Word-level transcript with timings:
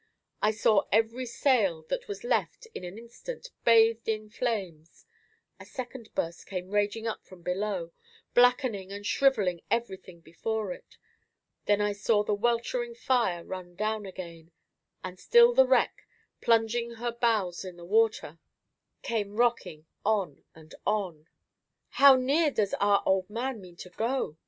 I 0.41 0.49
saw 0.49 0.87
every 0.91 1.27
sail 1.27 1.83
that 1.91 2.07
was 2.07 2.23
left 2.23 2.65
in 2.73 2.83
an 2.83 2.97
instant 2.97 3.51
bathed 3.63 4.09
in 4.09 4.31
flames; 4.31 5.05
a 5.59 5.65
second 5.67 6.09
burst 6.15 6.47
came 6.47 6.71
raging 6.71 7.05
up 7.05 7.23
from 7.23 7.43
below, 7.43 7.91
blackening 8.33 8.91
and 8.91 9.05
shrivelling 9.05 9.61
everything 9.69 10.19
before 10.19 10.73
it; 10.73 10.97
then 11.65 11.81
I 11.81 11.91
saw 11.91 12.23
the 12.23 12.33
weltering 12.33 12.95
fire 12.95 13.43
run 13.45 13.75
down 13.75 14.07
again, 14.07 14.51
and 15.03 15.19
still 15.19 15.53
the 15.53 15.67
wreck, 15.67 16.07
plunging 16.41 16.95
her 16.95 17.11
bows 17.11 17.63
in 17.63 17.77
the 17.77 17.85
water, 17.85 18.39
came 19.03 19.35
rocking 19.35 19.85
on 20.03 20.43
and 20.55 20.73
on. 20.83 21.27
"How 21.89 22.15
near 22.15 22.49
does 22.49 22.73
our 22.79 23.03
old 23.05 23.29
man 23.29 23.61
mean 23.61 23.75
to 23.75 23.91
go?" 23.91 24.37